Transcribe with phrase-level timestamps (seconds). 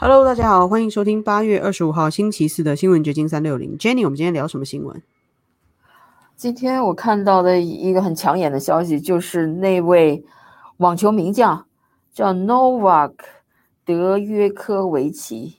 [0.00, 3.76] Hello，大家好，欢迎收听八月二十五号星期四的新闻掘金三六零。
[3.76, 5.02] Jenny，我们今天聊什么新闻？
[6.36, 10.24] 今天我看到的一个很抢眼的消息，就是那位
[10.76, 11.66] 网球名将
[12.12, 13.14] 叫 Novak
[13.84, 15.58] 德约科维奇。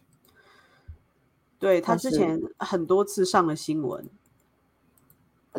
[1.59, 4.07] 对他之前很多次上了新闻，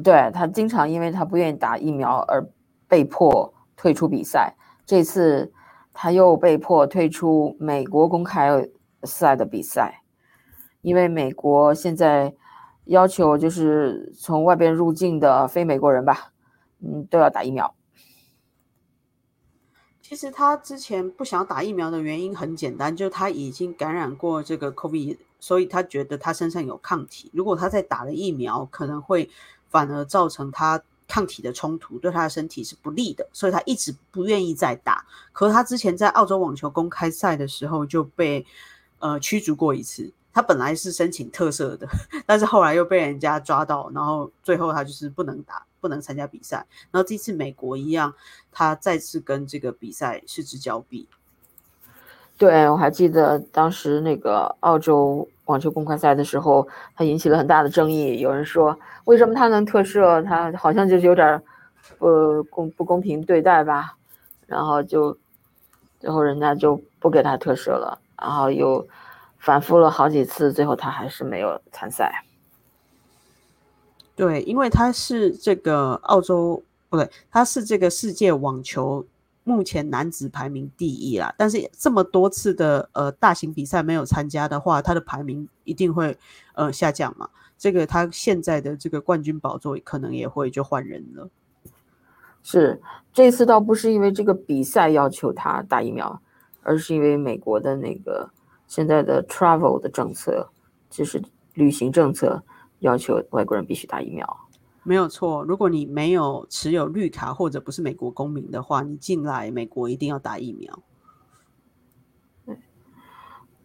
[0.02, 2.48] 对他经常因为他不愿意打疫苗而
[2.88, 4.56] 被迫退出比赛。
[4.86, 5.52] 这次
[5.92, 8.68] 他又被迫退出美国公开
[9.02, 10.02] 赛的比赛，
[10.82, 12.34] 因为美国现在
[12.84, 16.32] 要求就是从外边入境的非美国人吧，
[16.80, 17.74] 嗯，都要打疫苗。
[20.00, 25.18] 其实他之前不想打疫苗的原因很简单，就是他已经感染过这个 COVID。
[25.42, 29.30] 所以他觉得他身上有抗体，如果他再打了疫苗，可能会
[29.70, 35.04] 反而造成他抗体的冲突，对他的身体是不利的，所以他一直不愿意再打。
[35.32, 38.46] 可是他之前在澳洲网球公开赛的时候就被
[39.00, 41.88] 呃驱逐过一次，他本来是申请特色的，
[42.24, 46.64] 但是后来又被人家抓到，然后最后他就是不能打，不能参加比赛。
[46.92, 48.14] 然后这次美国一样，
[48.52, 51.08] 他再次跟这个比赛失之交臂。
[52.38, 58.20] 对，我还记得当时那个澳洲网球公开赛的时候，他引起了很大的争议。
[58.20, 60.22] 有人说，为什么他能特赦？
[60.24, 61.42] 他好像就是有点
[61.98, 63.96] 不公不公平对待吧？
[64.46, 65.16] 然后就
[65.98, 68.86] 最后人家就不给他特赦了，然后又
[69.38, 72.24] 反复了好几次，最后他还是没有参赛。
[74.14, 79.04] 对，因为他是这个澳洲不对，他是这个世界网球。
[79.50, 86.16] 目前男子排名第一啦，但是这么多次的呃大型比赛没有参加的话，他的排名一定会
[86.54, 87.28] 呃下降嘛。
[87.58, 91.28] 这个他现在的这个冠军宝座可能也会就换人了。
[92.42, 92.80] 是
[93.12, 96.22] 这次倒不是因为这个比赛要求他打疫苗，
[96.62, 98.30] 而是因为美国的那个
[98.66, 100.48] 现在的 travel 的政策，
[100.88, 102.42] 就是旅行政策
[102.78, 104.49] 要求外国人必须打疫苗。
[104.82, 110.82] 没有错，如果你没有持有绿卡或者不是美国公民的话，你进来美国一定要打疫苗。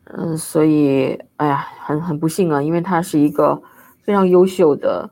[0.05, 3.61] 嗯，所以，哎呀，很很不幸啊，因为他是一个
[4.01, 5.09] 非常优秀的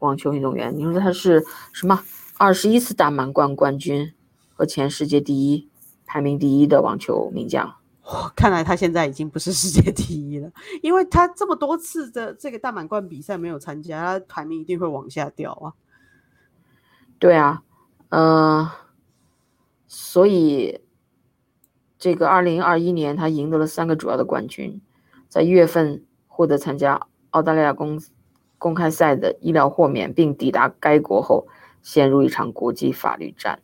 [0.00, 0.76] 网球运动员。
[0.76, 1.42] 你说他是
[1.72, 2.00] 什么？
[2.36, 4.12] 二十一次大满贯冠军
[4.52, 5.70] 和前世界第一、
[6.04, 7.76] 排名第一的网球名将。
[8.36, 10.50] 看来他现在已经不是世界第一了，
[10.82, 15.72] 因为他这么多次的这个大满贯比赛没有参加，他排名一定会往下掉啊。
[17.18, 17.62] 对啊，
[18.10, 18.68] 嗯，
[19.86, 20.80] 所以
[21.98, 24.80] 这个二零二一年他赢得了三个主要的冠军，
[25.28, 28.00] 在一月份获得参加澳大利亚公
[28.58, 31.46] 公开赛的医疗豁免，并抵达该国后，
[31.82, 33.60] 陷入一场国际法律战，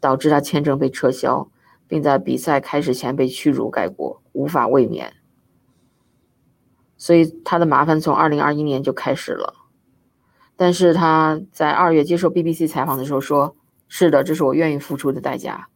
[0.00, 1.48] 导致他签证被撤销。
[1.94, 5.14] 并在比赛开始前被驱逐该国，无法卫冕。
[6.96, 9.54] 所以他的麻烦从二零二一年就开始了。
[10.56, 13.54] 但是他在二月接受 BBC 采访的时候说
[13.86, 15.68] ：“是的，这是我愿意付出的代价。”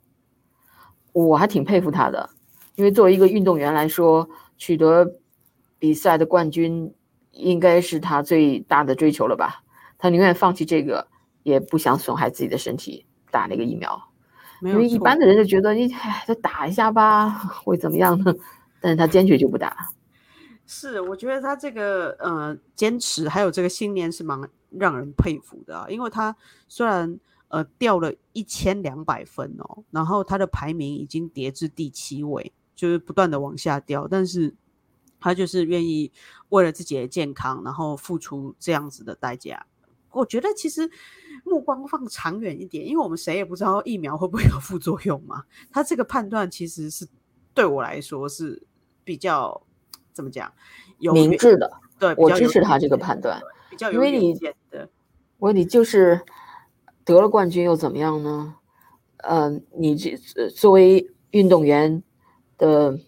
[1.14, 2.30] 我还挺佩服他的，
[2.74, 5.20] 因为作为一个运动员来说，取得
[5.78, 6.92] 比赛的冠军
[7.30, 9.62] 应该是他最大的追求了吧？
[9.98, 11.06] 他宁愿放弃这个，
[11.44, 14.10] 也不想损害自己的身体，打那个疫苗。
[14.62, 17.30] 因为一般的人就觉得你哎，再打一下吧，
[17.64, 18.34] 会怎么样呢？
[18.80, 19.88] 但是他坚决就不打。
[20.66, 25.86] 是，我觉得他这个呃坚持还有这个信念是蛮让人佩服的啊。
[25.88, 26.36] 因为他
[26.68, 34.54] 虽然呃掉了一千两百分哦，然后他的排名已经跌至第七位，就是不断的往下掉，但是
[35.18, 36.12] 他就是愿意
[36.50, 39.66] 为了自己的健康，然后付出这样子的代价。
[40.10, 40.90] 我觉得其实
[41.44, 45.44] 目光放长远一点，因为我们谁也不知道疫苗会不会有副作用嘛。
[45.70, 47.06] 他这个判断其实是
[47.54, 48.62] 对我来说是
[49.04, 49.62] 比较
[50.12, 50.52] 怎么讲，
[50.98, 51.70] 有明智的。
[51.98, 54.34] 对，我支持他这个判断，比较因为你
[54.70, 54.88] 的。
[55.38, 56.20] 我你就是
[57.04, 58.56] 得了冠军又怎么样呢？
[59.18, 60.16] 呃，你这
[60.54, 62.02] 作为运动员
[62.56, 62.98] 的，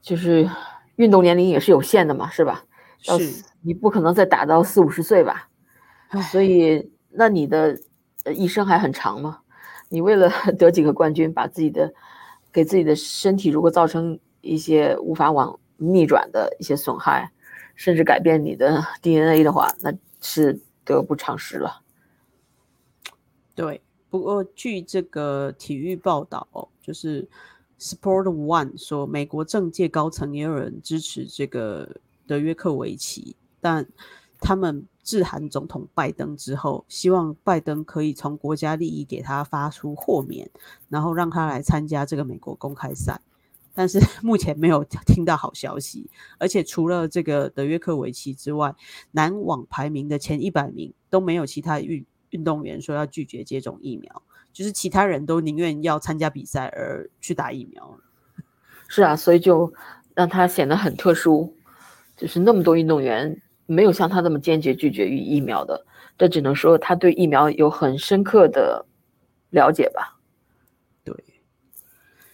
[0.00, 0.48] 就是
[0.96, 2.64] 运动年龄也是有限的嘛，是吧？
[2.98, 3.44] 是。
[3.62, 5.48] 你不可能再打到四五十岁吧，
[6.30, 7.78] 所以那你的
[8.34, 9.40] 一生还很长吗？
[9.88, 11.92] 你为了 得几个冠军，把自己的
[12.52, 17.30] 给自己的身体如果造成一些无法往逆转的一些损害，
[17.74, 21.82] 甚至改变你的 DNA 的话，那是得不偿失了。
[23.54, 23.80] 对，
[24.10, 27.28] 不过据这个体育报道，就是
[27.78, 33.36] Sport One 说，美国政界高层也有人支持这个德约克维奇。
[33.60, 33.86] 但
[34.40, 40.50] 他们致函总统拜登之后，希望拜登可以从国家利益给他发出豁免，
[40.88, 43.20] 然后让他来参加这个美国公开赛。
[43.72, 46.10] 但是目前没有听到好消息。
[46.38, 48.74] 而且除了这个德约克维奇之外，
[49.12, 57.96] 男网排名的前一百名都没有其他运运动员说要拒绝接种疫苗，就是其他人都宁愿要参加比赛而去打疫苗。
[58.88, 59.72] 是啊，所以就
[60.14, 61.54] 让他显得很特殊，
[62.16, 65.84] 就是那么多运动员没有像他这么坚决拒绝于疫苗的，
[66.16, 68.86] 这只能说他对疫苗有很深刻的
[69.50, 70.18] 了解吧。
[71.04, 71.14] 对，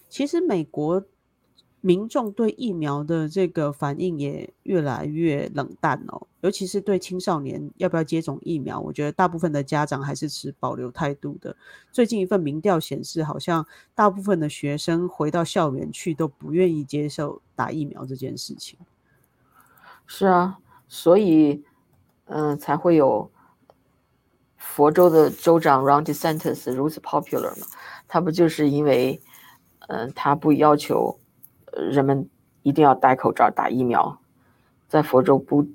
[0.09, 1.03] 其实美国
[1.81, 11.57] 民众对疫苗的这个反应也越来越冷淡哦，尤其是对青少年要不要接种疫苗，我觉得大部分的家长还是持保留态度的。
[11.91, 18.79] 最近一份民调显示，好像大部分的学生回到校园去都不愿意接受打疫苗这件事情。
[20.07, 20.59] 是啊，
[20.93, 21.65] 所以
[22.27, 23.31] 嗯，才会有
[24.59, 27.67] 佛州的州长 Ron DeSantis 如此 popular 嘛？
[28.07, 29.23] 他不就是因为
[29.89, 31.19] 嗯，他不要求。
[31.75, 32.29] 人们
[32.63, 34.21] 一定要戴口罩、打疫苗，
[34.89, 35.67] 在佛州不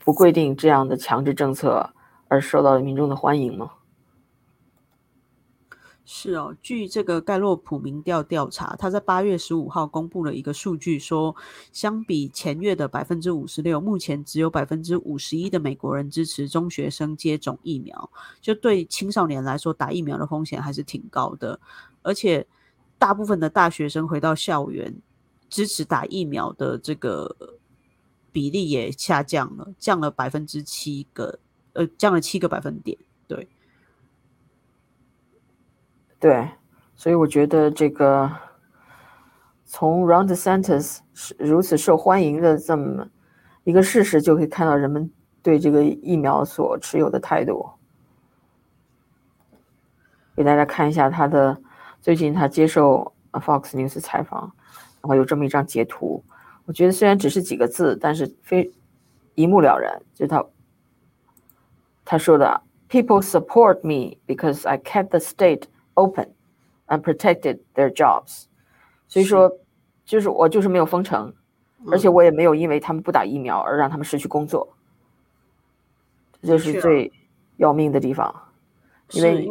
[0.00, 1.94] 不规定这样的强制政策
[2.26, 3.70] 而受到了民众的欢迎吗？
[6.04, 11.34] 是哦，据这个盖洛普民调调查，他在八月十五号公布了一个数据，说
[11.72, 18.10] 相比前月的百分之五十六，目前只有百分之五十一的美国人支持中学生接种疫苗，
[18.40, 21.58] 就对青少年来说，打疫苗的风险还是挺高的，
[22.02, 22.46] 而且
[22.98, 24.94] 大部分的大学生回到校园。
[25.50, 27.32] 支持打疫苗的这个
[28.32, 31.38] 比例也下降了，降了百分之七个，
[31.74, 32.98] 呃，降了七个百分点。
[33.28, 33.46] 对，
[36.24, 36.48] 对，
[36.96, 38.30] 所以我觉得这个
[39.66, 43.06] 从 Round Sentence 是如此受欢迎的这么
[43.64, 45.12] 一个事实，就可以看到人们
[45.42, 47.68] 对这个疫苗所持有的态度。
[50.34, 51.60] 给大家看一下他的
[52.00, 54.50] 最近他接受 Fox News 采访。
[55.02, 56.24] 然后有这么一张截图，
[56.64, 58.72] 我觉得虽然只是几个字，但是非
[59.34, 60.00] 一目了然。
[60.14, 60.42] 就他
[62.02, 65.64] 他说的：“People support me because I kept the state
[65.94, 66.28] open
[66.86, 68.44] and protected their jobs。”
[69.08, 69.58] 所以说，
[70.04, 71.32] 就是我就是没有封城，
[71.90, 74.74] 而且我也没有因为他们不打疫苗而让他们失去工作。
[76.42, 77.12] 这就是最
[77.56, 78.34] 要命的地方，
[79.12, 79.48] 因为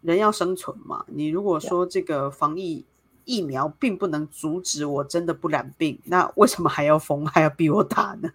[0.00, 1.04] 人要生存嘛。
[1.08, 2.84] 你如果说这个防疫，
[3.24, 8.30] 疫苗并不能阻止我真的不染病，那为什么还要封，还要逼我打呢？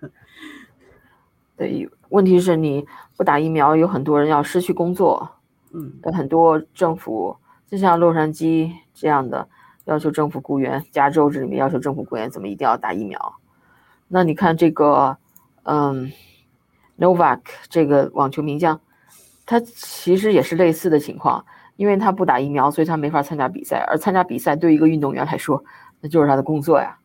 [1.56, 2.86] 对，问题是你
[3.16, 5.37] 不打疫苗，有很多人要失去工作。
[5.74, 7.38] 嗯，很多政府，
[7.68, 9.48] 就像洛杉矶这样的，
[9.86, 13.36] 要求政府雇员，加州这里面要求政府雇员怎么一定要打疫苗？
[14.08, 15.18] 那你看这个，
[15.64, 16.12] 嗯
[16.98, 18.80] ，Novak 这个网球名将，
[19.46, 21.46] 他其实也是类似的情况。
[21.76, 23.86] 因为他不打疫苗，所以他没法参加比赛。
[23.88, 25.64] 而参加比赛对一个运动员来说，
[26.02, 26.98] 那就是他的工作呀。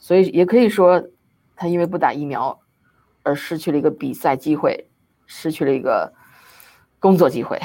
[0.00, 1.00] 所以也可以说，
[1.54, 2.58] 他因为不打疫苗，
[3.22, 4.88] 而失去了一个比赛机会，
[5.26, 6.12] 失去了一个
[6.98, 7.60] 工作机会。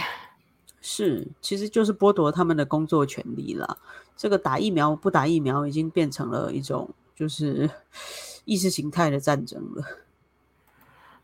[0.81, 3.77] 是，其实就是剥夺他们的工作权利了。
[4.15, 7.69] 这个打疫苗不打疫苗，已经变成了一种就是
[8.45, 9.83] 意识形态的战争了。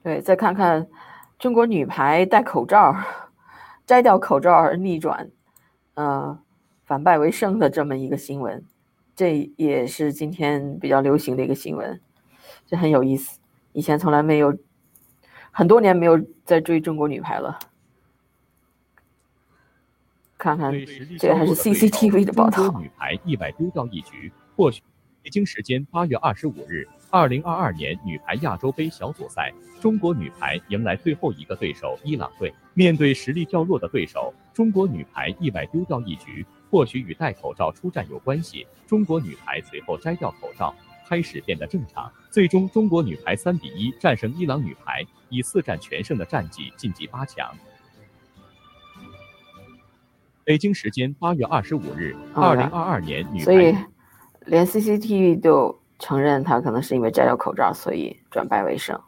[0.04, 0.88] 对，再看看
[1.40, 2.96] 中国女排戴口罩。
[3.86, 5.32] 摘掉口罩而逆转，
[5.94, 6.38] 呃，
[6.84, 8.62] 反败为胜的这么一个新闻，
[9.16, 12.02] 这也是今天比较流行的一个新闻，
[12.66, 13.40] 这很有意思。
[13.72, 14.54] 以前从来没有，
[15.52, 17.58] 很多年没有在追中国女排了。
[20.38, 20.72] 看看，
[21.18, 22.64] 这个还是 CCTV 的报道。
[22.64, 24.82] 中国女排意外丢掉一局，或许
[25.24, 26.88] 北京时间八月二十五日。
[27.10, 32.54] 二零二二年女排亚洲杯小组赛，中国女排迎来最后一个对手伊朗队。
[32.74, 38.68] 面对实力较弱的对手，中国女排意外丢掉一局，或许与戴口罩出战有关系。
[38.86, 40.76] 中国女排随后摘掉口罩，
[41.08, 42.12] 开始变得正常。
[42.30, 47.50] 最终，中国女排三比一战胜伊朗女排，以四战全胜的战绩晋级八强。
[50.48, 53.76] 北京时间八月二十五日，二零二二年女排，所以
[54.46, 55.78] 连 CCTV 都。
[56.00, 59.02] 承认他可能是因为摘掉口罩，所以转败为胜。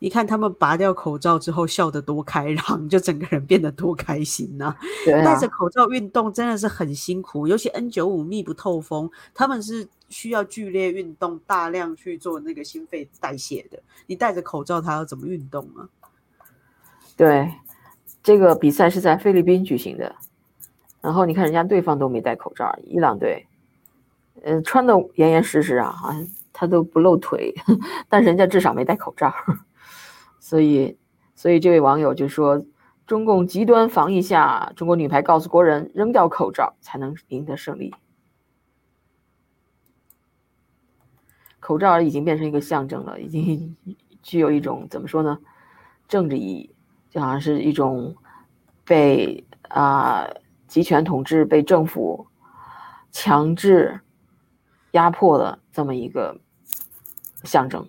[0.00, 4.74] 你看他们拔掉口罩之后笑得多开朗， 就整个人变得多开心呐！
[5.06, 13.80] 戴着口罩运动真的是很辛苦，尤其 N 九五密不透风，他们是需要剧烈运动，大量去做那个心肺代谢的。
[14.08, 15.86] 你戴着口罩，他要怎么运动啊？
[17.16, 17.54] 对，
[18.20, 20.16] 这个比赛是在菲律宾举行的，
[21.00, 23.46] 然后你看人家对方都没戴口罩，伊朗队。
[24.42, 27.54] 嗯，穿的严严实实啊，好像他都不露腿，
[28.08, 29.30] 但人家至少没戴口罩，
[30.40, 30.96] 所以，
[31.34, 32.64] 所以这位网友就说，
[33.06, 37.94] 中共极端防疫下，中国女排告诉国人，扔掉口罩才能赢得胜利。
[41.58, 43.76] 口罩已经变成一个象征了，已经
[44.22, 45.38] 具有一种怎么说呢，
[46.08, 46.74] 政治意义，
[47.10, 48.16] 就好像是一种
[48.86, 50.26] 被啊
[50.70, 52.28] 集权统治、被政府
[53.10, 54.00] 强制
[54.92, 56.38] 压迫的这么一个
[57.42, 57.88] 象征。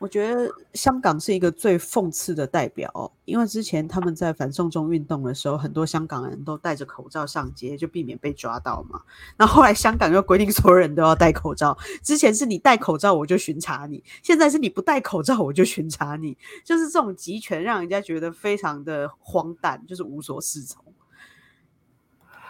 [0.00, 9.02] 我觉得香港是一个最讽刺的代表，因为之前他们在反送中运动的时候，很多香港人都戴着口罩上街，就避免被抓到嘛。
[9.36, 20.84] 那后来香港又规定所有人都要戴口罩，之前是你戴口罩我就巡查你，现在是你不戴口罩我就巡查你，就是这种集权让人家觉得非常的荒诞，就是无所适从。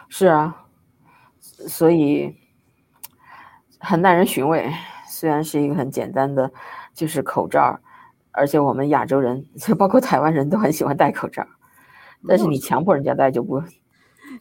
[0.09, 0.67] 是啊，
[1.41, 2.37] 所以
[3.79, 4.73] 很耐人寻味。
[5.09, 6.53] 虽然是一个很简单的。
[6.95, 7.79] 就是口罩，
[8.33, 11.47] 而且我们亚洲人，就包括台湾人都很喜欢戴口罩，
[12.27, 13.63] 但是你强迫人家戴就不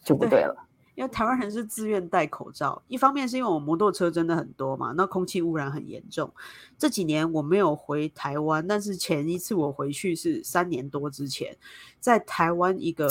[0.02, 0.66] 就不对了。
[0.96, 6.34] 因为台湾人是自愿戴口罩，一方面是因为我摩托车真的很多嘛，那空气污染很严重。
[6.76, 11.56] 这几年我没有回台湾，但是前一次我回去是三年多之前，
[12.00, 13.08] 在台湾一个。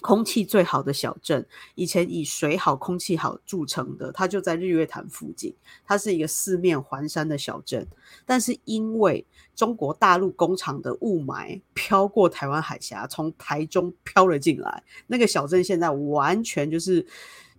[0.00, 5.54] 空气最好的小镇，以前以水好、空气好著称的，它就在日月潭附近。
[5.84, 7.86] 它是一个四面环山的小镇，
[8.24, 17.06] 但是因为中国大陆工厂的雾霾飘过台湾海峡，从台中飘了进来，那个小镇现在完全就是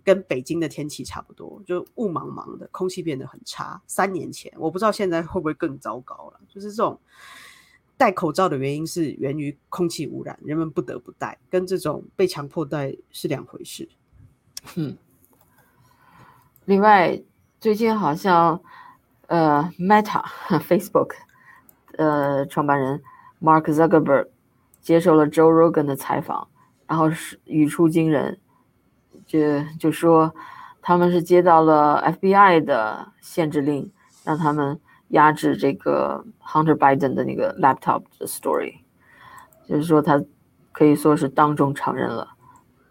[0.02, 3.80] 跟北京的天气差不多，就雾茫茫的，空气变得很差。
[3.86, 6.98] 三年前，我不知道现在会不会更糟糕了，就是这种。
[8.02, 13.88] 戴口罩的原因是源于空气污染，人们不得不戴，跟这种被强迫戴是两回事。
[14.74, 14.96] 嗯。
[16.64, 17.22] 另外，
[17.60, 18.60] 最近好像，
[19.28, 20.24] 呃，Meta
[20.66, 21.10] Facebook，
[21.96, 23.00] 呃，创办人
[23.40, 24.30] Mark Zuckerberg
[24.80, 26.48] 接受了 Joe Rogan 的采访，
[26.88, 28.40] 然后是语出惊人，
[29.24, 29.38] 就
[29.78, 30.34] 就说
[30.80, 33.92] 他们是接到了 FBI 的限制令，
[34.24, 34.80] 让他们。
[35.12, 38.80] 压制这个 Hunter Biden 的那个 laptop 的 story，
[39.68, 40.22] 就是说他
[40.72, 42.34] 可以说是当众承认了，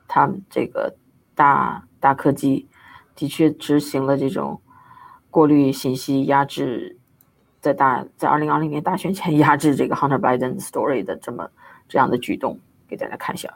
[0.07, 0.95] 他这个
[1.33, 2.67] 大大科技
[3.15, 4.61] 的确执行了这种
[5.31, 6.99] 过滤信息、压制，
[7.59, 11.49] 在大在二零二零年大选前压制这个 Hunter Biden story 的这么
[11.87, 13.51] 这样的举动，给大家看一下，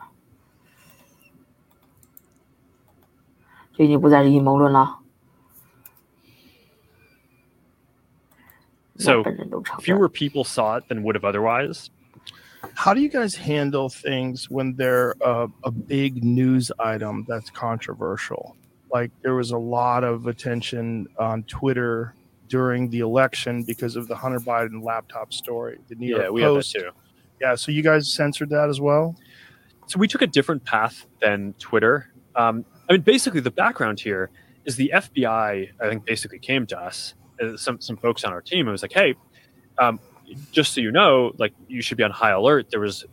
[3.73, 5.01] 这已经不再是阴谋论了。
[8.97, 9.23] So
[9.81, 11.89] fewer people saw it than would have otherwise.
[12.73, 18.55] How do you guys handle things when they're a, a big news item that's controversial?
[18.91, 22.15] Like there was a lot of attention on Twitter
[22.47, 25.79] during the election because of the Hunter Biden laptop story.
[25.89, 26.73] The New York yeah, York we Post.
[26.73, 26.95] had that too.
[27.41, 29.15] Yeah, so you guys censored that as well.
[29.87, 32.11] So we took a different path than Twitter.
[32.35, 34.29] Um, I mean, basically, the background here
[34.63, 35.69] is the FBI.
[35.79, 37.13] I think basically came to us
[37.57, 38.67] some some folks on our team.
[38.67, 39.15] It was like, hey,
[39.77, 39.99] um,
[40.51, 42.69] just so you know, like you should be on high alert.
[42.69, 43.05] There was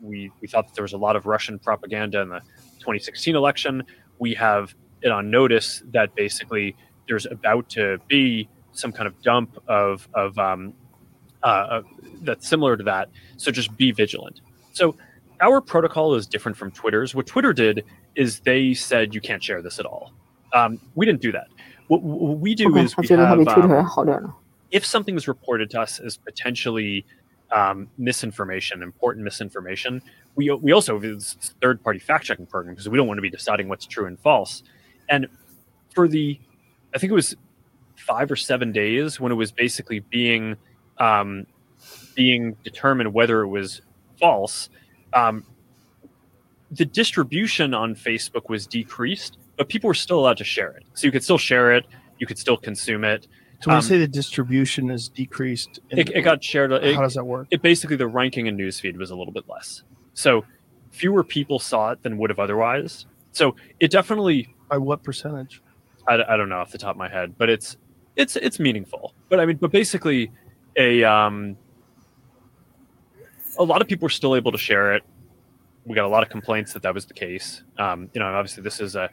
[0.00, 2.40] we we thought that there was a lot of Russian propaganda in the
[2.78, 3.82] 2016 election.
[4.18, 9.62] We have it on notice that basically there's about to be some kind of dump
[9.68, 10.74] of of um,
[11.42, 11.82] uh,
[12.22, 13.08] that's similar to that.
[13.36, 14.40] So just be vigilant.
[14.72, 14.96] So
[15.40, 17.14] our protocol is different from Twitter's.
[17.14, 17.84] What Twitter did
[18.14, 20.12] is they said you can't share this at all.
[20.52, 21.48] Um, we didn't do that.
[21.88, 23.70] What, what we do is we have, um,
[24.70, 27.04] if something was reported to us as potentially
[27.50, 30.02] um, misinformation, important misinformation,
[30.36, 33.22] we we also have this third party fact checking program because we don't want to
[33.22, 34.62] be deciding what's true and false.
[35.08, 35.28] And
[35.94, 36.38] for the,
[36.94, 37.34] I think it was
[37.96, 40.56] five or seven days when it was basically being
[40.98, 41.46] um,
[42.14, 43.80] being determined whether it was
[44.20, 44.68] false.
[45.14, 45.44] Um,
[46.70, 50.84] the distribution on Facebook was decreased but people were still allowed to share it.
[50.94, 51.84] So you could still share it,
[52.18, 53.26] you could still consume it.
[53.60, 56.72] So when um, you say the distribution is decreased, it, it, got shared.
[56.72, 57.48] It, how does that work?
[57.50, 59.82] It basically the ranking in newsfeed was a little bit less.
[60.14, 60.44] So
[60.90, 63.06] fewer people saw it than would have otherwise.
[63.32, 65.60] So it definitely by what percentage?
[66.06, 67.76] I, I don't know off the top of my head, but it's
[68.16, 69.12] it's it's meaningful.
[69.28, 70.30] But I mean, but basically,
[70.76, 71.56] a um,
[73.58, 75.02] a lot of people were still able to share it.
[75.84, 77.62] We got a lot of complaints that that was the case.
[77.78, 79.10] Um, you know, obviously this is a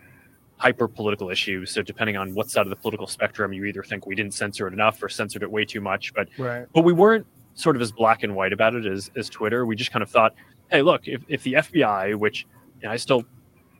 [0.57, 1.71] hyper political issues.
[1.71, 4.67] So depending on what side of the political spectrum, you either think we didn't censor
[4.67, 6.13] it enough or censored it way too much.
[6.13, 6.65] But right.
[6.73, 9.65] but we weren't sort of as black and white about it as, as Twitter.
[9.65, 10.33] We just kind of thought,
[10.69, 12.45] hey, look, if, if the FBI, which
[12.81, 13.23] you know, I still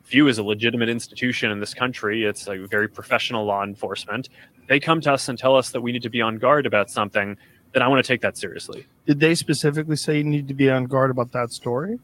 [0.06, 4.30] view as a legitimate institution in this country, it's like very professional law enforcement.
[4.68, 6.90] They come to us and tell us that we need to be on guard about
[6.90, 7.38] something.
[7.74, 8.86] Then I want to take that seriously.
[9.06, 12.00] Did they specifically say you need to be on guard about that story?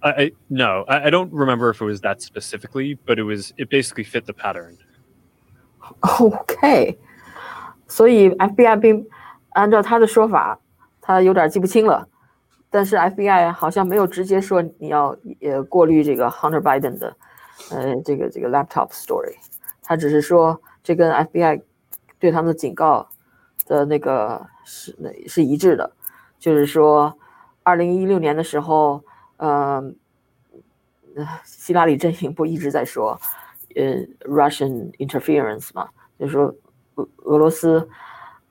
[0.00, 3.52] I, I no, I, I, don't remember if it was that specifically, but it was
[3.56, 4.76] it basically fit the pattern.
[6.02, 6.98] Okay,
[7.88, 9.06] 所以 FBI 并
[9.50, 10.58] 按照他的说法，
[11.00, 12.08] 他有点记不清了。
[12.68, 17.16] 但是 FBI 好像没有直接说你要呃过滤这个 Hunter Biden 的
[17.70, 19.36] 呃这个这个 laptop story，
[19.82, 21.62] 他只是说这跟 FBI
[22.18, 23.08] 对他们的警告
[23.66, 24.94] 的那个是
[25.26, 25.92] 是一致的，
[26.38, 27.16] 就是说
[27.62, 29.02] 二零一六年的时候，
[29.41, 29.83] 呃，
[31.43, 33.19] 希拉里阵营不一直在说
[33.75, 33.83] 呃
[34.29, 36.53] Russian interference 嘛，就是说
[36.93, 37.89] 俄俄罗斯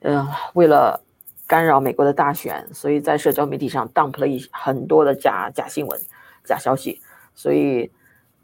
[0.01, 1.01] 呃为了
[1.47, 5.97] 干扰美国的大选，所以在社交媒体上 dump 了一很多的假假新闻、
[6.43, 7.01] 假消息。
[7.33, 7.89] 所以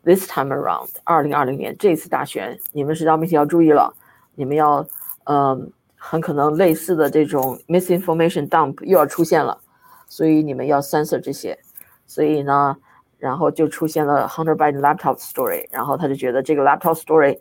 [0.05, 3.93] this time around，二零二零年这次大选，你们社交媒体要注意了，
[4.35, 4.87] 你们要，
[5.25, 9.59] 嗯，很可能类似的这种 misinformation dump 又要出现了，
[10.07, 11.59] 所以你们要 censor 这些。
[12.07, 12.75] 所以呢，
[13.19, 17.37] 然后就出现了 Hunter Biden laptop story，然后他就觉得这个 laptop story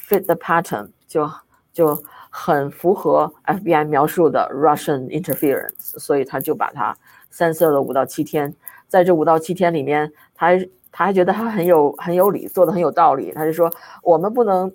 [0.00, 1.30] fit the pattern，就
[1.72, 2.02] 就。
[2.36, 6.92] 很符合 FBI 描述的 Russian interference，所以他就把它
[7.30, 8.52] 三色了五到七天。
[8.88, 13.30] 在这五到七天里面，他还他还觉得他很有很有理，做的很有道理。
[13.30, 14.68] 他就说，我们不能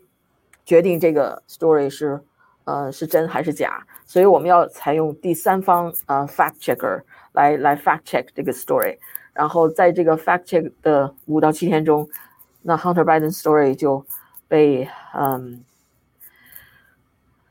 [0.64, 2.22] 决定这个 story 是
[2.64, 7.02] 呃是真还是假，所以我们要采用第三方呃 fact checker
[7.34, 8.98] 来来 fact check 这个 story。
[9.34, 12.10] 然后在这个 fact check 的五到七天中，
[12.62, 14.06] 那 Hunter Biden story 就
[14.48, 15.64] 被嗯。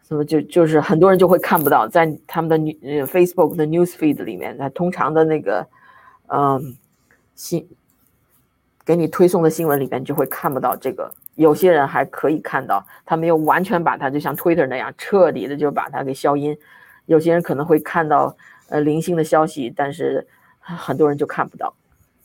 [0.03, 2.57] 怎么就就是很多人就会看不到，在他们的
[3.07, 5.69] Facebook 的 News Feed 里面，那通常的那个
[6.29, 6.79] 嗯
[7.35, 7.69] 新
[8.87, 11.15] 给你推送的新闻里面就会看不到这个。
[11.35, 16.57] 有些人还可以看到，他没有完全把它就像 Twitter 那样彻底的就把它给消音。
[17.05, 18.35] 有些人可能会看到
[18.71, 20.27] 呃零星的消息，但是
[20.77, 21.75] 很多人就看不到。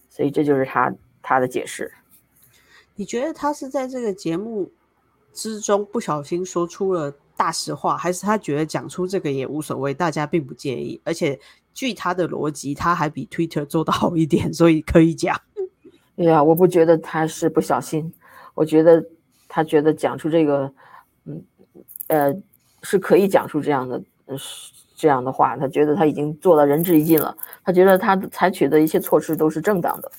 [0.09, 1.91] 所以这就是他他的解释。
[2.95, 4.71] 你觉得他是在这个节目
[5.33, 7.13] 之中不小心说出了？
[7.35, 11.01] 大实话，还是他觉得讲出这个也无所谓，大家并不介意。
[11.03, 11.37] 而且
[11.73, 15.35] 据他的逻辑，他还比 Twitter 做的好一点，所以可以讲。
[16.15, 18.13] 对呀，我不觉得他是不小心，
[18.53, 19.03] 我觉得
[19.47, 20.71] 他觉得讲出这个，
[21.25, 21.43] 嗯
[22.05, 22.31] 呃，
[22.83, 23.99] 是可以讲出这样的，
[24.37, 24.72] 是
[25.03, 25.57] 这样的话。
[25.57, 27.35] 他觉得他已经做到仁至义尽了，
[27.65, 30.09] 他觉得他采取的一切措施都是正当的。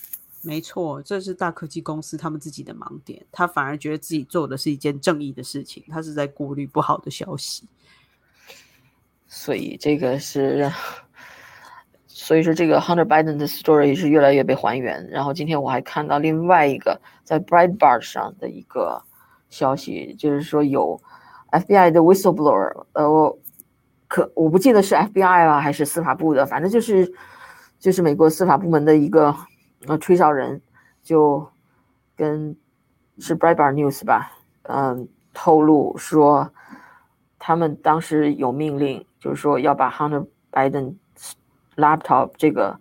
[0.43, 3.25] 没错，这是大科技公司他们自己的盲点。
[3.33, 7.67] 他反而觉得自己做的是一件正义的事情，他是在过滤不好的消息。
[9.27, 10.71] 所以这个是，
[12.07, 15.09] 所以说这个 Hunter Biden 的 story 是越来越被还原。
[15.09, 19.03] 然后今天我还看到另外一个在 Breitbart 上的一个
[19.49, 21.01] 消息，就是说有
[21.53, 23.39] FBI 的 whistleblower，呃，我
[24.09, 27.13] 可我不记得是 FBI 啊还是司法部的，反正就是
[27.79, 29.35] 就是美国司法部门的一个。
[29.87, 30.63] 呃，吹哨人
[31.03, 31.47] 就
[32.17, 32.57] 跟
[33.19, 36.51] 是 Breitbart News 吧，嗯，透露说
[37.39, 40.95] 他们当时有命令，就是说要把 Hunter Biden
[41.77, 42.81] laptop 这个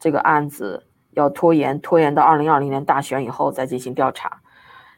[0.00, 4.40] 这个案子要拖延，拖延到二零二零年大选以后再进行调查，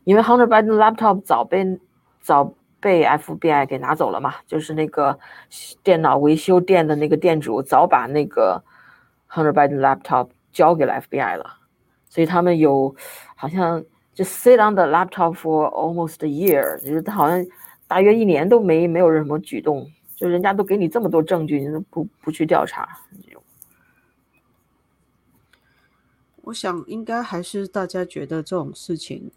[0.04, 1.78] 因为 Hunter Biden laptop 早被
[2.22, 5.18] 早被 FBI 给拿走了嘛，就是那个
[5.82, 8.62] 电脑维修店的那个店主早把那个
[9.30, 10.28] Hunter Biden laptop。
[10.56, 11.58] 交给了 FBI 了，
[12.08, 12.96] 所以他们有
[13.34, 13.84] 好像
[14.14, 17.46] 就 sit on the laptop for almost a year，就是他好像
[17.86, 22.88] 大约一年都没没有什么举动，就人家都给你这么多证据，你都不不去调查？
[26.40, 29.30] 我想应该还是大家觉得这种事情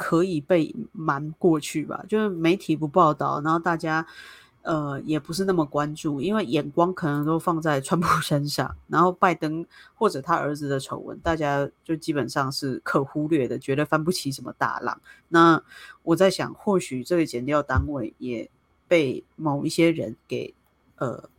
[0.00, 4.06] 可以被瞒过去吧，就是媒体不报道，然后大家。
[4.62, 15.00] 呃，也不是那么关注，因为眼光可能都放在川普身上，然后拜登或者他儿子的丑闻，大家就基本上是可忽略的，觉得翻不起什么大浪。
[15.28, 15.62] 那
[16.02, 18.50] 我在想，或许这个检调单位也
[18.86, 20.52] 被某一些人给
[20.96, 21.30] 呃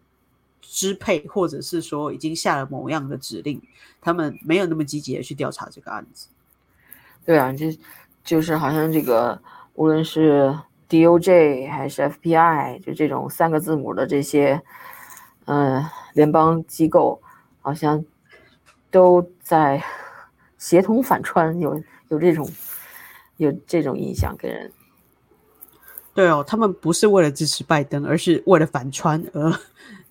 [0.60, 3.62] 支配，或者是说已经下了某样的指令，
[4.02, 6.28] 他们没有那么积极的去调查这个案子。
[7.24, 7.78] 对啊，就是
[8.24, 9.42] 就是好像这个，
[9.74, 10.58] 无论是。
[10.92, 14.62] DOJ 还是 FBI，就这种三个字母的这些，
[15.46, 15.82] 嗯，
[16.12, 17.22] 联邦机构
[17.62, 18.04] 好像
[18.90, 19.82] 都在
[20.60, 22.46] 协同反穿，有有这种
[23.38, 24.70] 有这种印象给人。
[26.14, 29.50] 对哦，他们不是为了支持拜登，而是为了反穿而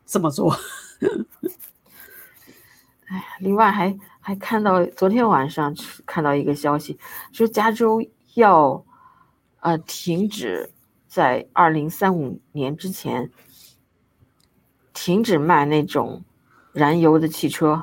[0.06, 0.56] 这么做。
[3.10, 5.74] 哎呀，另外还还看到昨天晚上
[6.06, 6.98] 看到一个消息，
[7.32, 8.02] 说加州
[8.34, 8.84] 要。
[9.62, 10.70] 呃，停止
[11.06, 13.30] 在二零三五年之前
[14.94, 16.24] 停止卖那种
[16.72, 17.78] 燃油的汽车，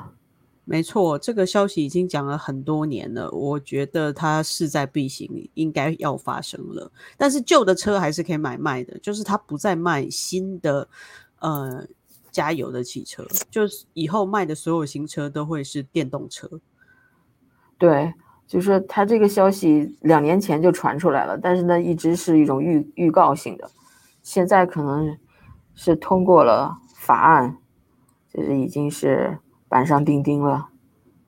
[0.64, 6.90] 没错，这个消息已经讲了很多年了，我觉得它势在必行，应该要发生了。
[7.16, 10.88] 但是旧的车还是可以买卖的，就是它不再卖新的
[11.38, 11.86] 呃
[12.30, 16.48] 加油的汽车，就是以后卖的所有新车都会是电动车。
[17.76, 18.14] 对，
[18.46, 23.70] 就是他这个消息两年前就传出来了，但是呢，一直是一种预预告性的，
[24.22, 25.16] 现在可能
[25.74, 27.58] 是通过了法案，
[28.32, 29.38] 就是已经是。
[29.70, 30.70] 板上钉钉了。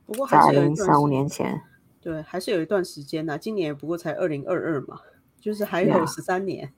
[0.06, 1.60] 不过还是三五年前，
[2.00, 3.36] 对，还是有一段时间呢。
[3.36, 4.98] 今年不过才二零二二嘛，
[5.38, 6.72] 就是还有十三年。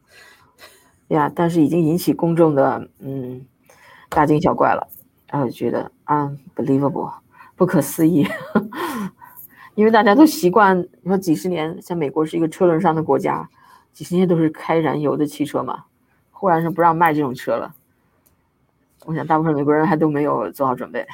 [1.06, 3.46] 呀，但是已经引起公众的嗯
[4.14, 4.86] 大惊小怪了，
[5.26, 7.12] 然后觉得 unbelievable
[7.56, 8.26] 不可思议，
[9.74, 13.48] 因为大家都习惯你说几十年，像美国是一个车轮上的国家，
[13.92, 15.84] 几十年都是开燃油的汽车嘛，
[16.30, 17.74] 忽然是不让卖这种车了，
[19.06, 21.06] 我想大部分美国人还都没有做好准备。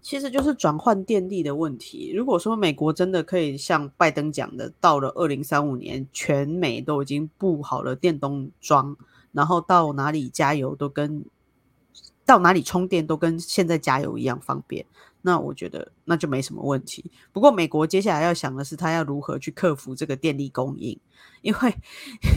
[0.00, 2.12] 其实就是转换电力的问题。
[2.14, 8.96] 如果说美国真的可以像拜登讲的，到了二零三五年，全美都已经布好了电动桩，
[9.32, 11.24] 然后到哪里加油都跟
[12.26, 14.84] 到哪里充电都跟现在加油一样方便，
[15.22, 17.10] 那我觉得那就没什么问题。
[17.32, 20.98] 不过美国接下来要想的是，他要如何去克服这个电力供应，
[21.42, 21.74] 因为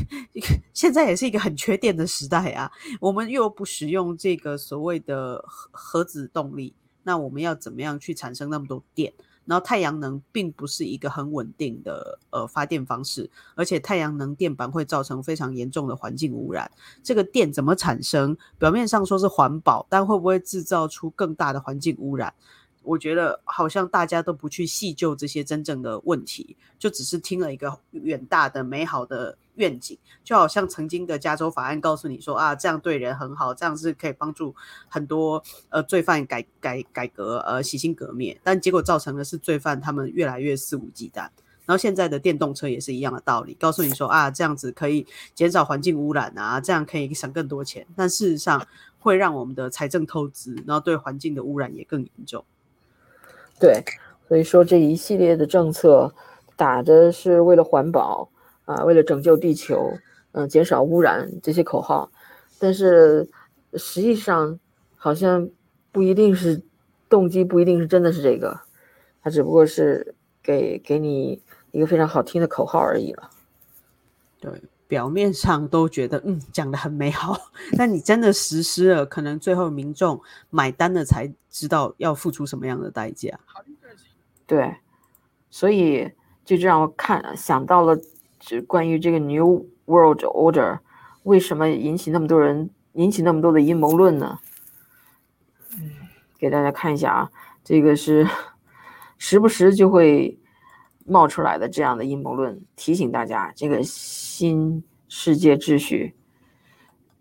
[0.73, 2.71] 现在也是一个很缺电的时代啊。
[3.00, 6.76] 我们又不使用这个所谓的核核子动力。
[7.04, 9.13] 那我们要怎么样去产生那么多电？
[9.47, 16.69] 然后太阳能并不是一个很稳定的呃发电方式，而且太阳能电板会造成非常严重的环境污染。
[17.01, 18.38] 这个电怎么产生？
[18.60, 22.33] 表面上说是环保，但会不会制造出更大的环境污染？
[22.83, 34.55] 我觉得好像大家都不去细究这些真正的问题，就只是听了一个远大的美好的愿景，就好像曾经的加州法案告诉你说啊，这样对人很好，这样是可以帮助
[34.87, 41.29] 很多呃罪犯改改改革呃洗心革面，但结果造成的是罪犯他们越来越肆无忌惮。
[41.65, 48.65] 然后现在的电动车也是一样的道理，告诉你说啊，这样子可以减少环境污染啊，这样可以省更多钱，但事实上
[48.99, 52.45] 会让我们的财政透支，然后对环境的污染也更严重。
[53.59, 53.83] 对，
[54.29, 56.13] 所以说这一系列的政策
[56.55, 58.29] 打的是为了环保
[58.67, 59.91] 啊，为了拯救地球，
[60.34, 62.12] 嗯，减少污染这些口号，
[62.60, 63.27] 但是
[63.73, 64.60] 实际上
[64.95, 65.49] 好像
[65.91, 66.62] 不一定是
[67.10, 68.60] 动机，不一定是真的是这个，
[69.23, 73.30] 它只不过是给给你一个非常好听的口号而已了。
[74.39, 74.51] 对，
[74.88, 77.36] 表面上都觉得嗯讲的很美好，
[77.75, 81.34] 但你真的实施了，可能最后民众买单了才。
[81.49, 83.39] 知道要付出什么样的代价？
[84.45, 84.75] 对，
[85.49, 86.08] 所以
[86.45, 87.99] 就这让我看想到了，
[88.39, 90.80] 就关于这个 New World Order
[91.23, 94.39] 为什么引起那么多人引起那么多的阴谋论呢？
[95.73, 95.91] 嗯，
[96.38, 97.32] 给大家看一下啊，
[97.63, 98.28] 这个是
[99.17, 100.39] 时不时就会
[101.06, 106.15] 冒出来的这样的阴谋论，提醒大家，这个新世界秩序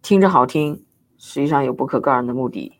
[0.02, 0.84] 听着好听，
[1.18, 2.72] 实际上有不可告人的目的。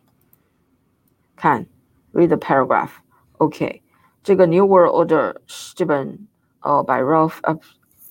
[1.35, 1.67] 看
[2.13, 3.83] ，read the paragraph，OK，
[4.23, 5.37] 这个 New World Order
[5.75, 6.27] 这本
[6.61, 7.39] 哦，by Ralph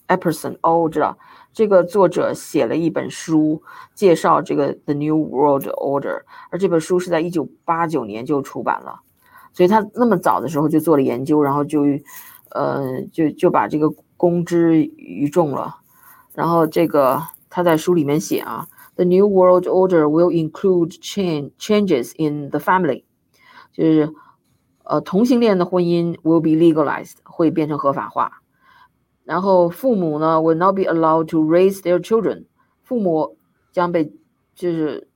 [0.08, 1.16] Epperson，哦，我知道，
[1.52, 3.62] 这个作者写了一本书
[3.94, 9.00] 介绍这个 The New World Order，而这本书是在一九八九年就出版了，
[9.52, 11.82] 所以他那么早的时候就做了研究，然后就，
[12.50, 15.76] 呃，就就把这个公之于众了，
[16.34, 23.04] 然后这个他在书里面写啊，The New World Order will include change changes in the family。
[23.72, 24.14] 就是，
[24.84, 28.40] 呃，同性恋的婚姻 will be legalized，会变成合法化。
[29.25, 32.45] 然后父母呢 will not be allowed to raise their children，
[32.83, 33.37] 父母
[33.71, 34.13] 将被
[34.55, 35.07] 就是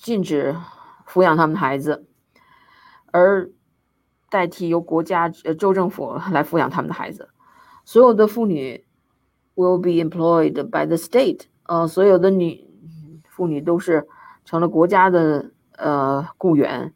[0.00, 0.56] 禁止
[1.06, 2.06] 抚养他们的孩子，
[3.10, 3.50] 而
[4.30, 7.30] 代替由国家呃州政府来抚养他们的孩子。
[7.84, 8.84] 所有的妇女
[9.54, 12.64] will be employed by the state，呃，所有的女
[13.28, 14.06] 妇女都是
[14.44, 16.94] 成了国家的呃雇员。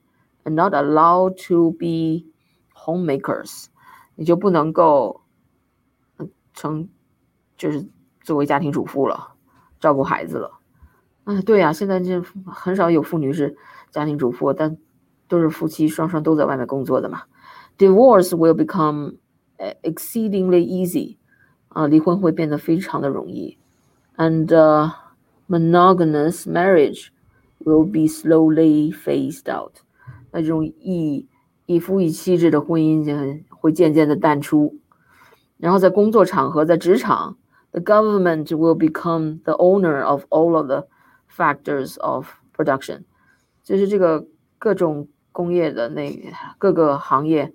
[0.48, 2.30] Not allowed to be
[2.72, 3.66] homemakers，
[4.14, 5.22] 你就不能够
[6.53, 6.89] 成
[7.57, 7.85] 就是
[8.23, 9.35] 作为家庭主妇了，
[9.79, 10.59] 照顾孩子了。
[11.23, 13.55] 啊，对呀，现在这很少有妇女是
[13.91, 14.77] 家庭主妇，但
[15.27, 17.23] 都是夫妻双双都在外面工作的嘛。
[17.77, 19.17] Divorce will become
[19.83, 21.17] exceedingly easy，
[21.69, 23.57] 啊，离婚会变得非常的容易。
[24.17, 24.47] And
[25.47, 27.07] monogamous marriage
[27.63, 29.77] will be slowly phased out。
[30.31, 31.27] 那这种一
[31.65, 34.79] 一夫一妻制的婚姻就会渐渐的淡出，
[35.61, 37.37] 然后在工作场合，在职场
[37.71, 40.87] ，the government will become the owner of all of the
[41.33, 43.03] factors of production，
[43.63, 44.25] 就是这个
[44.57, 47.53] 各种工业的那各个行业，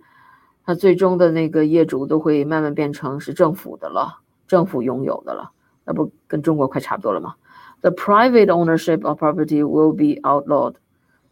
[0.64, 5.50] 它最终的那个业主都会慢慢变成是政府的了，政府拥有的了，
[5.84, 7.34] 那不跟中国快差不多了吗
[7.80, 10.76] ？The private ownership of property will be outlawed，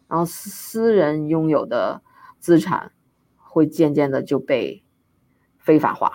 [0.09, 2.01] 然后私人拥有的
[2.39, 2.91] 资产
[3.37, 4.83] 会渐渐的就被
[5.57, 6.11] 非法化。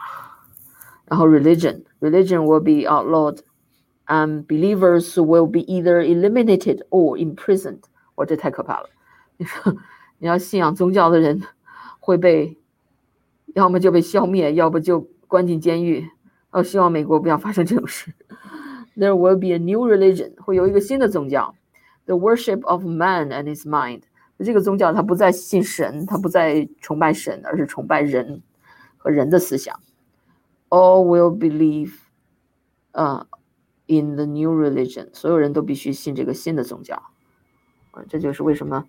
[1.09, 7.81] 然后 religion religion will be outlawed。um, believers will be either eliminated or imprisoned。
[8.15, 8.89] 我这太可怕了！
[9.37, 9.75] 你说
[10.19, 11.41] 你要信仰宗教的人
[11.99, 12.57] 会被，
[13.53, 16.07] 要么就被消灭，要不就关进监狱。
[16.51, 18.13] 哦，希望美国不要发生这种事。
[18.95, 21.53] There will be a new religion，会有一个新的宗教，
[22.05, 24.03] the worship of man and his mind。
[24.39, 28.41] 这个宗教它不再信神，它不再崇拜神，而是崇拜人
[28.97, 29.77] 和人的思想。
[30.70, 31.92] All will believe，
[32.92, 33.26] 呃。
[33.92, 36.94] In the new religion，所有人都必须信这个新的宗教，
[37.90, 38.84] 啊，这就是为什么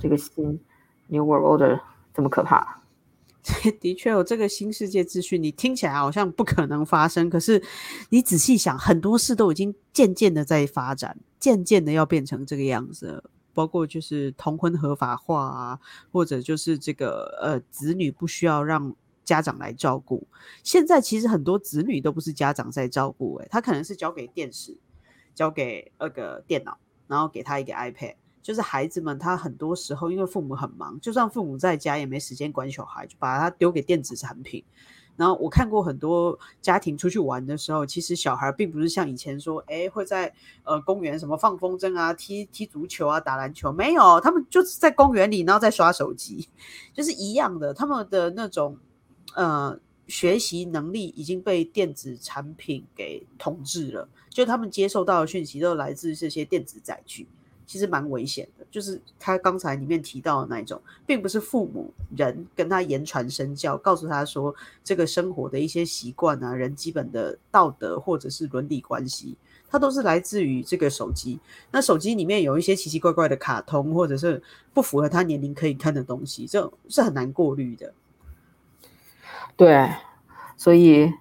[0.00, 0.58] 这个新
[1.06, 1.80] New World Order
[2.12, 2.82] 这么可怕。
[3.80, 7.62] 的确有这个新世界秩序，你听起来好像不可能发生，可是
[8.08, 13.22] 你仔细想，很多事都已经渐渐的在发展，渐渐的要变成这个样子。
[13.54, 15.78] 包括就是同婚合法化啊，
[16.10, 18.96] 或者就是这个呃，子女不需要让。
[19.30, 20.26] 家长来照顾，
[20.64, 24.76] 现在其实很多子女都不是家长在照顾，诶，他可能是交给电视，
[25.36, 34.64] 交给那个电脑，然后给他一个 iPad，就是孩子们他很多时候因为父母很忙，就算父母在家也没时间管小孩，就把他丢给电子产品。
[35.16, 40.32] 然后我看过很多家庭出去玩的时候，其实小孩并不是像以前说，哎，会在
[40.64, 46.48] 呃公园什么放风筝啊、踢踢足球啊、打篮球，没有，他们就是在公园里，然后在刷手机，
[46.92, 48.76] 就是一样的，他们的那种。
[49.36, 57.26] 呃，学习能力已经被电子产品给统治了，就他们接受到的讯息都来自这些电子载具，
[57.64, 58.66] 其实蛮危险的。
[58.70, 69.36] 就是他刚才里面提到的那一种，并不是父母人跟他言传身教，告诉他说这个生活的一些习惯啊，人基本的道德或者是伦理关系，
[69.68, 71.38] 它都是来自于这个手机。
[71.70, 74.42] 那手机里面有一些奇奇怪怪的卡通，或者是
[74.74, 77.92] 不符合他年龄可以看的东西，这是很难过滤的。
[79.60, 79.90] 对，
[80.56, 81.12] 所以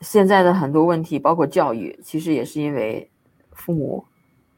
[0.00, 3.10] 现在的很多问题，包括教育，其实也是因为
[3.52, 4.06] 父母，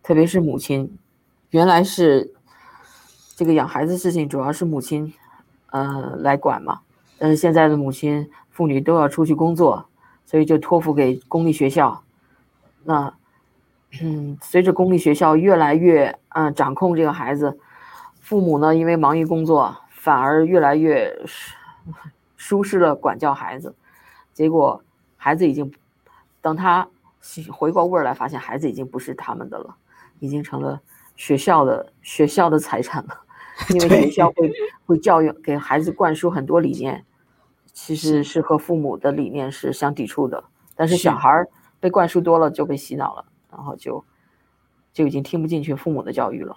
[0.05, 0.97] 特别是母亲，
[1.51, 2.33] 原来是
[3.35, 5.13] 这个养孩子事情主要是母亲，
[5.73, 6.83] 呃，来管嘛。
[7.19, 9.89] 但是现在的母亲、妇女都要出去工作，
[10.25, 12.05] 所以就托付给公立学校。
[12.85, 13.13] 那，
[14.01, 17.59] 嗯，随着公立学校越来越嗯掌控这个孩子，
[18.21, 21.13] 父母呢，因为忙于工作，反而越来越。
[22.37, 23.75] 舒适的管教孩子，
[24.33, 24.83] 结果
[25.17, 25.73] 孩子已经
[26.41, 26.89] 等他
[27.51, 29.75] 回过味儿来，发现孩子已经不是他们的了，
[30.19, 30.81] 已经成了
[31.17, 33.21] 学校的学校的财产了。
[33.71, 34.53] 因为学校会
[34.85, 37.05] 会教育给孩子灌输很多理念，
[37.73, 40.45] 其实是和父母的理念是相抵触的。
[40.75, 41.45] 但是小孩
[41.81, 44.05] 被灌输多了就被洗脑了，然后就
[44.93, 46.55] 就已经听不进去父母的教育了。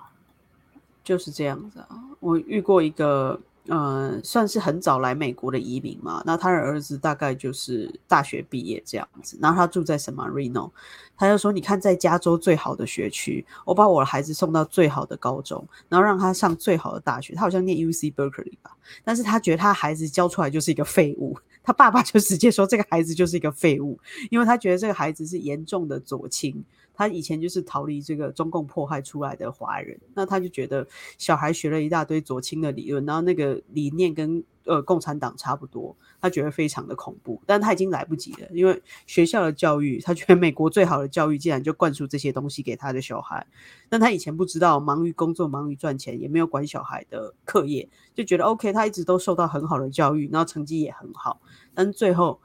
[1.02, 3.40] 就是这样子啊，我遇过一个。
[3.68, 6.24] 呃，算是很早来美国的移民嘛。
[6.26, 9.38] 那他的儿子大概就是大学毕业这样子。
[9.42, 10.72] 然后他住在什么 Reno，
[11.16, 17.36] 他就说：“你看，在加州最好的学区，我把我的孩子送到最好的高中，然后让他上最好的大学。
[17.36, 21.38] 他好像念 U C Berkeley 吧，但是他觉得他孩子教出来就是一个废物。
[21.62, 24.00] 他爸爸就直接说，这个孩子就是一个废物，
[24.32, 26.64] 因为他觉得这个孩子是严重的左倾。”
[27.00, 30.86] 他以前就是逃离这个中共迫害出来的华人，那他就觉得
[31.18, 37.42] 小孩学了一大堆左倾的理论，然后那个理念跟呃共产党差不多，他觉得非常的恐怖。
[37.46, 43.48] 但他已经来不及了，因为学校的教育，他觉得美国最好的教育竟然就灌输这些东西给他的小孩。
[43.88, 51.42] 但他以前不知道，忙于工作，忙于赚钱，也没有管小孩的课业，就觉得 OK，他一直都受到很好的教育，然后成绩也很好。
[51.74, 52.42] 但最后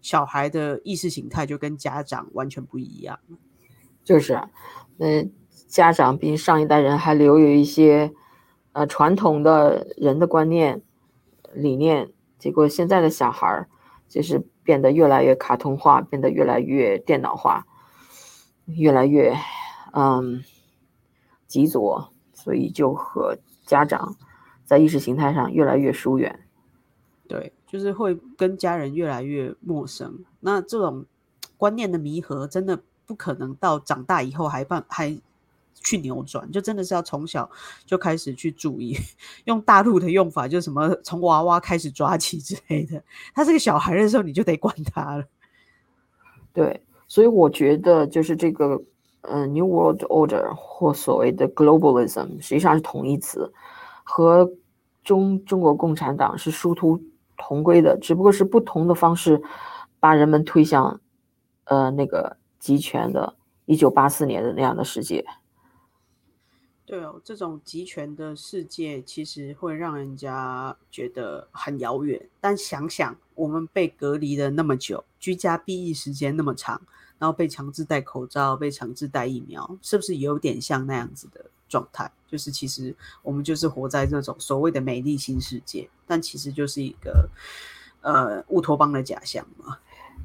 [0.00, 3.18] 小孩的意识形态就跟家长完全不一样。
[4.08, 4.40] 就是，
[4.96, 5.28] 那
[5.66, 8.10] 家长比上一代人还留有一些，
[8.72, 10.80] 呃，传统的人的观念、
[11.52, 12.10] 理念。
[12.38, 13.68] 结果现在的小孩儿，
[14.08, 17.66] 就是变得越来越卡通化，变得越来越电脑化，
[18.64, 19.36] 越来越，
[19.92, 20.42] 嗯，
[21.46, 24.16] 极左，所以就和家长
[24.64, 26.46] 在意识形态上越来越疏远。
[27.28, 30.24] 对，就是会跟家人越来越陌生。
[30.40, 31.04] 那这种
[31.58, 32.80] 观念的弥合，真的。
[33.08, 35.18] 不可能到长大以后还办还
[35.82, 37.50] 去扭转，就真的是要从小
[37.86, 38.94] 就开始去注意。
[39.46, 43.02] 用大陆的用法，就什么从娃娃开始抓起之类的。
[43.34, 45.24] 他是个小孩的时候，你就得管他了。
[46.52, 48.82] 对，所以我觉得就是这个，
[49.22, 53.50] 嗯，New World Order 或所谓的 Globalism，实际上是同义词。
[54.04, 54.50] 和
[55.04, 57.00] 中中国共产党是殊途
[57.36, 59.40] 同归的，只不过是不同的方式
[60.00, 61.00] 把人们推向
[61.64, 63.34] 呃那个集权的
[63.66, 65.24] 一九八四年的那样的世界。
[66.84, 72.28] 对哦，这种集权的世界其实会让人家觉得很遥远。
[72.40, 76.80] 但想想我们被隔离了那么久，居家避疫时间那么长，
[77.18, 82.10] 然后被强制戴口罩、被强制戴疫苗，是不是有点像那样子的状态？
[82.26, 87.28] 就是其实我们就是活在这种所谓的美丽新世界，但其实就是一个
[88.00, 89.76] 呃乌托邦的假象嘛。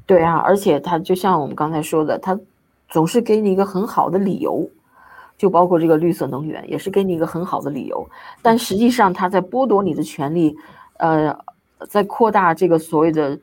[0.06, 2.38] 对啊，而且它就像我们刚才说的，它
[2.88, 4.68] 总是给你一个很好的理由。
[5.36, 8.08] 就包括这个绿色能源，也是给你一个很好的理由，
[8.40, 10.56] 但实际上他在剥夺你的权利，
[10.98, 11.36] 呃，
[11.88, 13.36] 在扩大这个所谓的，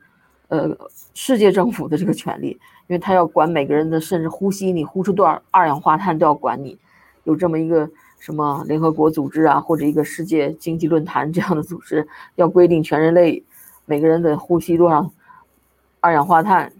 [0.48, 0.74] 呃，
[1.12, 2.48] 世界政府的这个权利，
[2.86, 6.78] 因为他要管每个人的，甚至呼吸，你呼出多少二氧化碳都要管你，
[7.24, 13.44] 有这么一个什么联合国组织啊，或者一个世界经济论坛这样的组织，要规定全人类
[13.84, 15.08] 每个人的呼吸多少
[16.02, 16.70] 二氧化碳，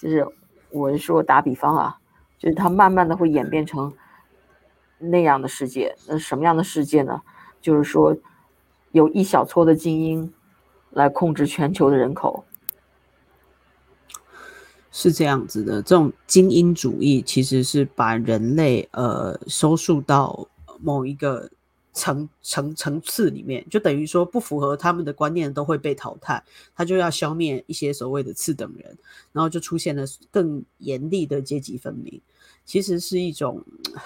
[0.00, 0.26] 就是
[0.70, 1.98] 我是说打比方啊，
[2.38, 3.92] 就是它慢慢的会演变成。
[5.04, 7.22] 那样的世界，那什么样的世界呢？
[7.60, 8.16] 就是说，
[8.92, 10.32] 有一小撮的精英
[10.90, 12.44] 来控制全球的人口，
[14.92, 15.82] 是这样子的。
[15.82, 20.46] 这种精英主义其实是把人类呃收束到
[20.80, 21.50] 某一个
[21.92, 26.42] 层层层次里面，就等于说不符合他们的观念都会被淘汰，
[26.74, 28.98] 他就要消灭一些所谓的次等人，
[29.32, 32.20] 然后就出现了更严厉的阶级分明。
[32.64, 33.62] 其实是一种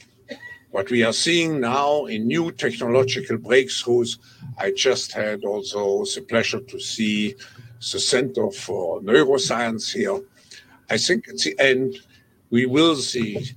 [0.73, 4.19] What we are seeing now in new technological breakthroughs,
[4.59, 7.37] I just had also the pleasure to see
[7.93, 10.21] the Center for Neuroscience here.
[10.91, 12.01] I think at the end,
[12.51, 13.53] we will see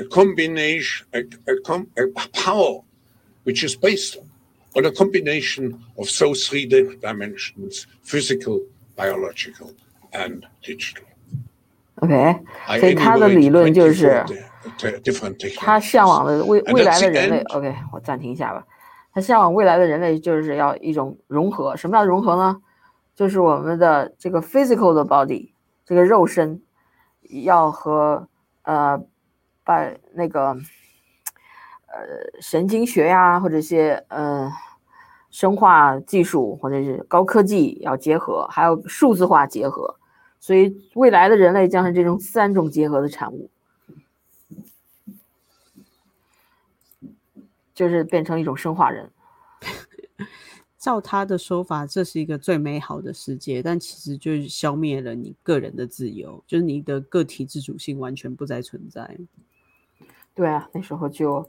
[0.00, 2.80] a combination, a, a, a power
[3.44, 4.16] which is based
[4.74, 8.60] on a combination of those three dimensions physical,
[9.00, 9.70] biological
[10.12, 11.04] and digital.
[11.96, 12.38] OK，
[12.78, 14.22] 所以他的理论就是，
[15.58, 17.40] 他向往的未未来的人类。
[17.54, 18.66] OK，我暂停一下吧。
[19.12, 21.76] 他向往未来的人类就是要一种融合。
[21.76, 22.60] 什么叫融合呢？
[23.14, 25.52] 就是我们的这个 physical 的 body，
[25.84, 26.62] 这个肉身
[27.44, 28.28] 要和
[28.62, 29.00] 呃
[29.64, 30.48] 把那个
[31.86, 31.98] 呃
[32.40, 34.52] 神经学呀或者一些呃。
[35.30, 39.96] 生化技术或者是高科技要结合，还有数字化结合，
[40.40, 43.48] 所以未来的人类将是这种三种结合的产物，
[47.72, 49.08] 就是变成一种生化人。
[50.78, 59.16] 照他的说法，这是一个最美好的世界，但其实就是消灭了你个人的自由，就是你的个体自主性完全不再存在。
[60.34, 61.48] 对啊，那时候就。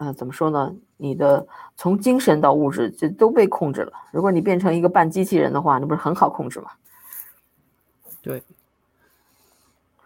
[0.00, 0.74] 呃，怎么说呢？
[0.96, 1.46] 你的
[1.76, 3.92] 从精神到物质，这都被控制了。
[4.12, 6.70] 如果你变成一个半机器人的话，那不是很好控制吗？
[8.22, 8.42] 对。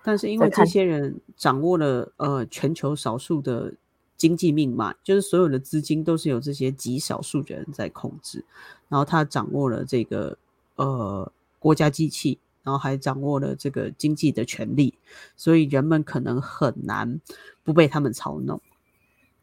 [0.03, 3.73] 但是因为这些人掌握了呃全球少数的
[4.17, 8.45] 经济命脉，就是所有的资金都是由这些极少数的人在控制，
[8.89, 10.37] 然后他掌握了这个
[10.75, 11.31] 呃
[11.61, 14.93] 国家机器，然后还掌握了这个经济的权利，
[15.37, 17.21] 所以人们可能很难
[17.63, 18.61] 不被他们操弄。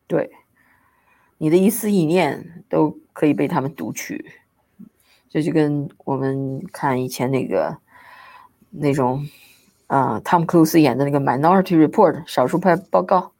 [0.07, 0.29] 对。
[1.41, 4.23] 你的一丝一念都可以被他们读取，
[5.27, 7.79] 这就跟我们看以前那个
[8.69, 9.25] 那种
[9.87, 13.33] 啊，汤姆·克鲁斯演的那个《Minority Report》少数派报告，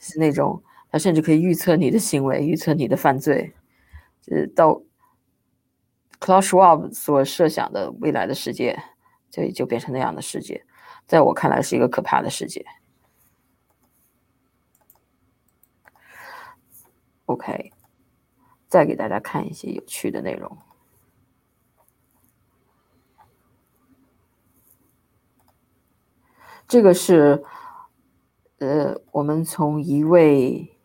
[0.00, 3.52] 是那种他甚至可以预测你的行为，预测你的犯罪，
[4.22, 4.80] 就是到
[6.22, 8.82] c l a u s Schwab 所设想的未来的世界，
[9.30, 10.64] 这就变成那样的世界，
[11.06, 12.64] 在我看来是一个可怕的世界。
[17.26, 17.72] OK，
[18.68, 20.58] 再给大家看一些有趣的内容。
[26.66, 27.44] 这个是，
[28.58, 30.76] 呃，我们从一位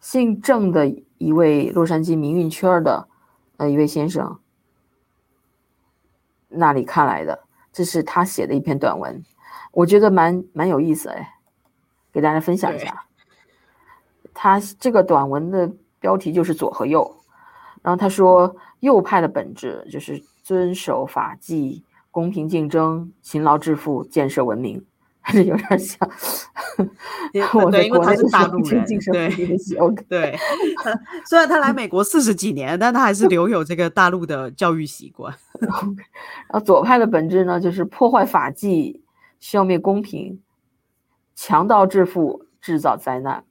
[0.00, 0.88] 姓郑的
[1.18, 3.08] 一位洛杉矶民运圈的
[3.56, 4.40] 呃一位先生
[6.48, 9.22] 那里看来的，这是他写的一篇短文，
[9.72, 11.41] 我觉得蛮蛮有意思哎。
[12.12, 13.04] 给大家分享一下，
[14.34, 17.16] 他这个短文的标题就是左和右，
[17.82, 24.84] 然后他说右派的本质就是遵守法纪、公平竞争、勤劳致富、建设文明，
[25.22, 26.08] 还是有点像。
[27.54, 29.28] 我对，因为他是大陆人，对
[30.08, 30.38] 对。
[31.24, 35.34] 虽然他来美国四十几年，但他还是留有这个大陆的教育习惯。
[35.60, 35.70] 然
[36.48, 39.02] 后左派的本质呢，就是破坏法纪、
[39.38, 40.40] 消灭公平。
[41.34, 43.44] 强盗致富，制造灾难。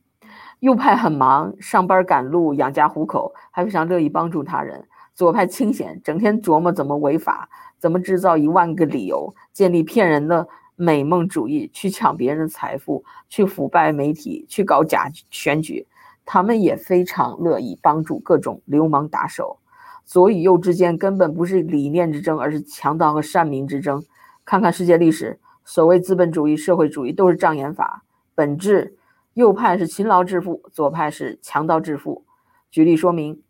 [0.59, 4.87] 右派很忙，上班赶路，养家糊口，还非常乐意帮助他人。
[5.13, 15.85] 左派清闲，整天琢磨怎么违法，怎么制造一万个理由，建立骗人的美梦主义，去抢别人的财富，去腐败媒体，去搞假选举。
[16.23, 19.57] 他们也非常乐意帮助各种流氓打手。
[20.05, 24.03] 左与右之间根本不是理念之争，而是强盗和善民之争。
[24.45, 25.40] 看看世界历史。
[25.63, 28.03] 所谓资本主义、社会主义都是障眼法，
[28.35, 28.97] 本质
[29.33, 32.25] 右派是勤劳致富，左派是强盗致富。
[32.69, 33.41] 举例说明，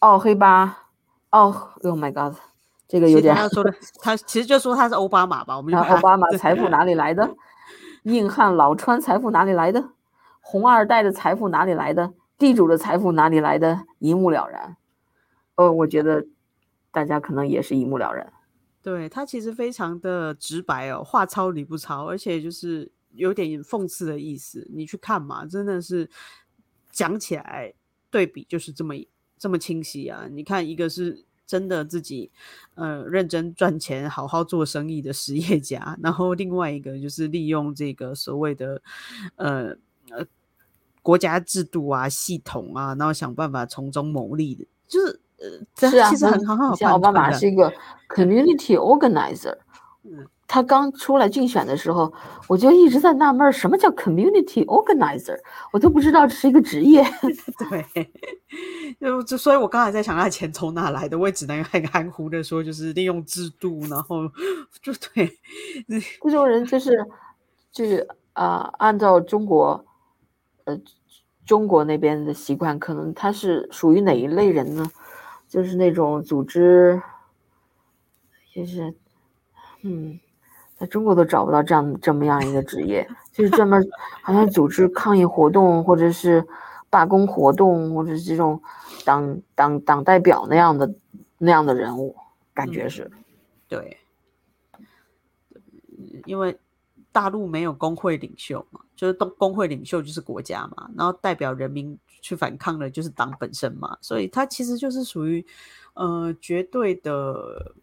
[0.00, 0.88] 奥黑巴，
[1.30, 1.48] 奥
[1.82, 2.36] ，Oh my God，
[2.88, 3.34] 这个有点。
[3.34, 5.56] 他说的， 他其实就说他是奥巴马吧？
[5.56, 7.34] 我们奥巴马财富哪里来的？
[8.04, 9.90] 硬汉老川财富哪里来的？
[10.40, 12.12] 红二代的财富哪里来的？
[12.38, 13.80] 地主的财富哪里来的？
[13.98, 14.76] 一目了然。
[15.56, 16.26] 呃，我觉得
[16.92, 18.32] 大家可能也是一目了然。
[18.86, 24.64] 对他其实非常的直白哦，话糙理不糙，而且就是有点讽刺的意思。
[24.72, 26.08] 你去看嘛，真的是
[26.92, 27.74] 讲起来
[28.12, 28.94] 对比就是这么
[29.36, 30.28] 这么清晰啊！
[30.30, 32.30] 你看，一个是真的自己
[32.76, 38.80] 呃认真赚钱、好好做生意的实业家，然后另外一个就是利用这个所谓的
[39.34, 39.76] 呃
[40.10, 40.24] 呃
[41.02, 45.20] 国家制度啊、系统啊，然后想办法从中牟利的，就是。
[45.38, 47.72] 呃，是啊，其实很好，像奥巴马是一个
[48.08, 49.56] community organizer。
[50.04, 52.12] 嗯，他刚出来竞选的时候，
[52.48, 55.36] 我就一直在纳闷，什么叫 community organizer？
[55.72, 57.04] 我都不知道这是一个职业。
[57.68, 58.08] 对，
[59.00, 61.18] 就就所以，我刚才在想，他钱从哪来的？
[61.18, 64.28] 我也只能很含糊的说，就是利用制度，然后
[64.80, 65.38] 就对，
[66.22, 67.04] 这种人就是，
[67.72, 69.84] 就是啊，按照中国，
[70.64, 70.80] 呃，
[71.44, 74.88] 中国那边的习惯，可能他是属于哪一类人呢？
[75.48, 77.00] 就是那种组织，
[78.52, 78.92] 就是，
[79.82, 80.18] 嗯，
[80.74, 83.80] 在中国都找不到这样这么样一个职业，就是专门
[84.22, 86.44] 好像组织抗议活动，或者是
[86.90, 88.60] 罢工活动，或者是这种
[89.04, 90.94] 党党党代表那样的
[91.38, 92.16] 那样的人物，
[92.52, 93.10] 感觉是，
[93.68, 93.98] 对，
[96.24, 96.58] 因为
[97.12, 101.98] 大陆没有工会领袖嘛，就是工工会领袖就是国家嘛，然后代表人民。
[102.20, 105.44] 去反抗的，就是党本身嘛，所以他其实就是属于，
[105.94, 107.74] 呃，绝对的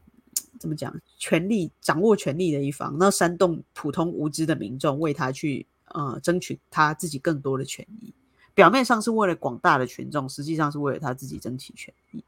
[0.60, 8.14] 怎么讲，权力掌握权力的一方，那煽动普通无知的民众为他去呃争取他自己更多的权益，
[8.54, 12.24] 表面上是为了广大的群众，实际上是为了他自己争取权益。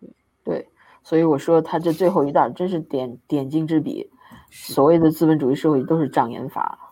[0.00, 0.10] 对
[0.44, 0.68] 对，
[1.02, 4.10] 所以我说他这最后一段真是点点睛之笔，
[4.50, 6.83] 所谓的资本主义社会都是障眼法。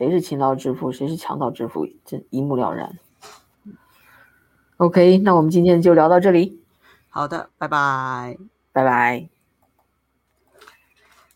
[0.00, 2.98] 谁是勤劳致富，谁是强盗致富，这一目了然。
[4.78, 6.58] OK，那我们今天就聊到这里。
[7.10, 8.38] 好的，拜拜，
[8.72, 9.39] 拜拜。